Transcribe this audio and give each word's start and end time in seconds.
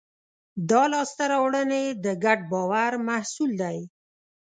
دا 0.69 0.81
لاستهراوړنې 0.91 1.83
د 2.03 2.05
ګډ 2.23 2.39
باور 2.51 2.91
محصول 3.07 3.51
دي. 3.61 3.79